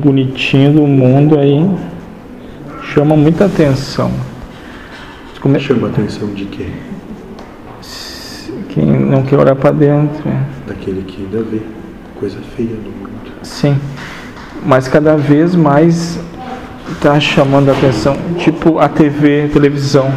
bonitinho 0.00 0.72
do 0.72 0.86
mundo 0.86 1.38
aí 1.38 1.68
chama 2.82 3.14
muita 3.14 3.44
atenção. 3.44 4.10
Como 5.40 5.56
é? 5.56 5.60
Chama 5.60 5.88
atenção 5.88 6.28
de 6.28 6.46
quê? 6.46 6.68
Quem 8.70 8.86
não 8.86 9.22
quer 9.22 9.38
olhar 9.38 9.54
para 9.56 9.72
dentro. 9.72 10.28
É. 10.28 10.68
Daquele 10.68 11.02
que 11.02 11.22
ainda 11.22 11.42
vê 11.42 11.60
coisa 12.18 12.38
feia 12.56 12.70
no 12.70 12.90
mundo. 12.90 13.10
Sim, 13.42 13.78
mas 14.64 14.88
cada 14.88 15.16
vez 15.16 15.54
mais 15.54 16.18
está 16.92 17.18
chamando 17.18 17.70
a 17.70 17.72
atenção, 17.72 18.16
tipo 18.38 18.78
a 18.78 18.88
TV, 18.88 19.44
a 19.44 19.52
televisão. 19.52 20.12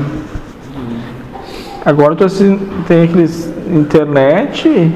Agora 1.86 2.16
tu 2.16 2.24
assim, 2.24 2.60
tem 2.88 3.04
aqueles 3.04 3.52
internet, 3.68 4.92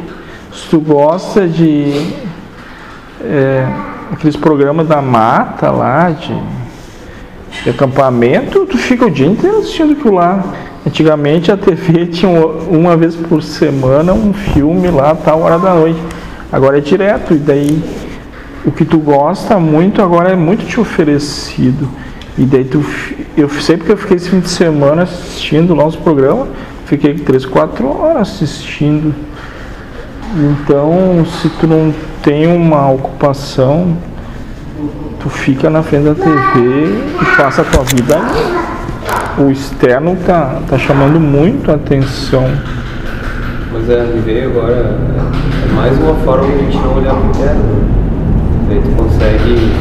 se 0.53 0.69
tu 0.69 0.79
gosta 0.79 1.47
de 1.47 1.93
é, 3.21 3.65
aqueles 4.11 4.35
programas 4.35 4.87
da 4.87 5.01
mata 5.01 5.71
lá, 5.71 6.09
de, 6.09 6.35
de, 7.63 7.69
acampamento, 7.69 8.65
tu 8.65 8.77
fica 8.77 9.05
o 9.05 9.11
dia 9.11 9.27
inteiro 9.27 9.59
assistindo 9.59 9.93
aquilo 9.93 10.15
lá. 10.15 10.43
Antigamente 10.85 11.51
a 11.51 11.57
TV 11.57 12.07
tinha 12.11 12.29
uma 12.29 12.95
vez 12.95 13.15
por 13.15 13.43
semana 13.43 14.13
um 14.13 14.33
filme 14.33 14.89
lá, 14.89 15.15
tal 15.15 15.41
hora 15.41 15.59
da 15.59 15.73
noite. 15.73 15.99
Agora 16.51 16.77
é 16.77 16.81
direto, 16.81 17.33
e 17.33 17.37
daí 17.37 17.83
o 18.65 18.71
que 18.71 18.85
tu 18.85 18.97
gosta 18.99 19.59
muito 19.59 20.01
agora 20.01 20.31
é 20.31 20.35
muito 20.35 20.65
te 20.65 20.79
oferecido. 20.79 21.89
E 22.37 22.45
daí 22.45 22.63
tu. 22.63 22.85
Eu 23.35 23.49
sei 23.49 23.77
porque 23.77 23.91
eu 23.91 23.97
fiquei 23.97 24.17
esse 24.17 24.29
fim 24.29 24.39
de 24.39 24.49
semana 24.49 25.03
assistindo 25.03 25.73
lá 25.73 25.85
os 25.85 25.95
programas, 25.95 26.49
fiquei 26.85 27.15
três, 27.15 27.45
quatro 27.45 27.87
horas 27.87 28.29
assistindo. 28.29 29.13
Então 30.35 31.25
se 31.25 31.49
tu 31.49 31.67
não 31.67 31.93
tem 32.21 32.47
uma 32.47 32.91
ocupação, 32.91 33.95
tu 35.19 35.29
fica 35.29 35.69
na 35.69 35.81
frente 35.81 36.05
da 36.05 36.15
TV 36.15 36.29
e 37.21 37.37
passa 37.37 37.61
a 37.61 37.65
tua 37.65 37.83
vida 37.83 38.15
ali. 38.15 39.45
O 39.45 39.51
externo 39.51 40.17
tá, 40.25 40.59
tá 40.67 40.77
chamando 40.77 41.19
muito 41.19 41.71
a 41.71 41.75
atenção. 41.75 42.45
Mas 43.71 43.89
é, 43.89 44.03
me 44.03 44.19
veio 44.21 44.49
agora, 44.49 44.73
é 44.73 45.73
mais 45.73 45.97
uma 45.99 46.15
forma 46.15 46.47
de 46.47 46.53
a 46.53 46.57
gente 46.57 46.77
não 46.77 46.97
olhar 46.97 47.13
pro 47.13 47.29
interno. 47.29 47.63
Daí 48.67 48.81
tu 48.81 49.03
consegue 49.03 49.71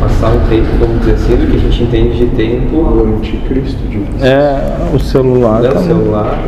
passar 0.00 0.28
um 0.28 0.40
tempo, 0.48 0.66
vamos 0.80 0.98
dizer 1.00 1.12
assim, 1.12 1.36
do 1.36 1.50
que 1.50 1.56
a 1.56 1.60
gente 1.60 1.82
entende 1.84 2.18
de 2.18 2.26
tempo. 2.36 2.76
O 2.76 3.16
anticristo 3.16 3.78
de 3.88 4.04
É, 4.20 4.90
o 4.92 4.98
celular. 4.98 5.64
É, 5.64 5.68
o 5.70 5.78
celular, 5.78 6.38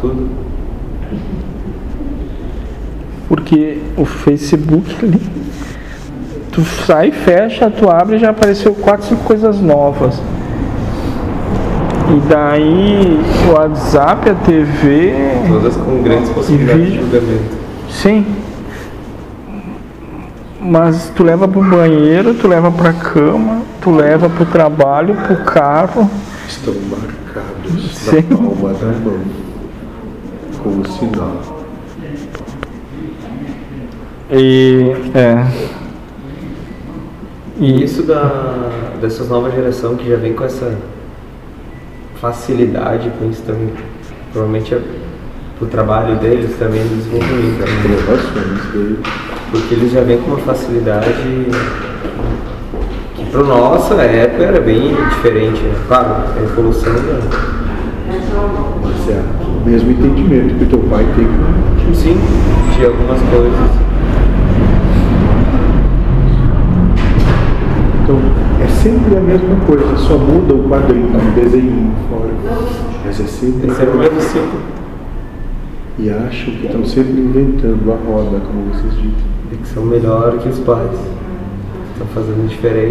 tudo. 0.00 0.47
Porque 3.48 3.78
o 3.96 4.04
Facebook 4.04 4.94
ali, 5.02 5.22
tu 6.52 6.62
sai, 6.62 7.10
fecha, 7.10 7.70
tu 7.70 7.88
abre 7.88 8.16
e 8.16 8.18
já 8.18 8.28
apareceu 8.28 8.74
quatro, 8.74 9.06
cinco 9.06 9.24
coisas 9.24 9.58
novas. 9.58 10.20
E 12.10 12.20
daí 12.28 13.18
o 13.48 13.52
WhatsApp, 13.52 14.28
a 14.28 14.34
TV. 14.34 15.14
Todas 15.48 15.76
com 15.78 16.02
grandes 16.02 16.28
possibilidades 16.28 16.84
vídeo. 16.84 16.98
de 16.98 17.10
julgamento. 17.10 17.56
Sim. 17.88 18.26
Mas 20.60 21.10
tu 21.16 21.24
leva 21.24 21.48
pro 21.48 21.62
banheiro, 21.62 22.34
tu 22.34 22.46
leva 22.46 22.70
pra 22.70 22.92
cama, 22.92 23.62
tu 23.80 23.90
leva 23.90 24.28
pro 24.28 24.44
trabalho, 24.44 25.14
pro 25.14 25.36
carro. 25.36 26.10
Estão 26.46 26.74
marcados 26.90 27.96
Sim. 27.96 28.26
na 28.28 28.36
palma 28.36 28.74
da 28.74 28.86
mão, 28.88 29.20
como 30.62 30.86
sinal. 30.86 31.57
E 34.30 34.94
é. 35.14 35.46
E 37.60 37.82
isso 37.82 38.02
da, 38.02 38.70
dessas 39.00 39.28
novas 39.28 39.54
geração 39.54 39.96
que 39.96 40.08
já 40.08 40.16
vem 40.16 40.34
com 40.34 40.44
essa 40.44 40.76
facilidade 42.20 43.10
com 43.18 43.30
isso 43.30 43.42
também, 43.42 43.72
provavelmente 44.32 44.74
é 44.74 44.80
o 45.60 45.66
trabalho 45.66 46.16
deles 46.16 46.56
também 46.58 46.84
no 46.84 46.96
desenvolvimento. 46.96 47.60
Né? 47.60 48.96
Porque 49.50 49.74
eles 49.74 49.92
já 49.92 50.02
vêm 50.02 50.18
com 50.18 50.32
uma 50.32 50.40
facilidade 50.40 51.10
que 51.14 51.50
para 53.30 53.42
nossa 53.42 53.94
época 53.94 54.44
era 54.44 54.60
bem 54.60 54.94
diferente. 55.10 55.60
Né? 55.60 55.74
Claro, 55.88 56.24
a 56.36 56.42
evolução 56.42 56.92
né? 56.92 57.20
Mas 58.82 59.08
é 59.08 59.22
o 59.46 59.68
mesmo 59.68 59.90
entendimento 59.90 60.54
que 60.58 60.64
o 60.64 60.68
teu 60.68 60.78
pai 60.90 61.06
tem. 61.16 61.26
Sim, 61.94 62.18
de 62.76 62.84
algumas 62.84 63.20
coisas. 63.22 63.87
Sempre 68.88 69.16
a 69.18 69.20
mesma 69.20 69.56
coisa, 69.66 69.96
só 69.98 70.16
muda 70.16 70.54
o 70.54 70.66
quadrinho, 70.66 71.08
o 71.08 71.34
desenho 71.34 71.92
fora. 72.08 72.30
Mas 73.04 73.20
é 73.20 73.24
sempre, 73.24 73.70
é 73.70 73.74
sempre 73.74 73.96
o 73.96 73.98
mesmo 73.98 74.20
ciclo. 74.20 74.60
E 75.98 76.10
acham 76.10 76.54
que 76.54 76.66
estão 76.66 76.84
sempre 76.86 77.20
inventando 77.20 77.92
a 77.92 77.96
roda, 77.96 78.40
como 78.40 78.72
vocês 78.72 78.94
dizem. 78.94 79.28
E 79.52 79.56
que 79.56 79.68
são 79.68 79.84
melhor 79.84 80.38
que 80.38 80.48
os 80.48 80.58
pais. 80.60 80.98
Estão 81.92 82.06
fazendo 82.14 82.48
diferente. 82.48 82.86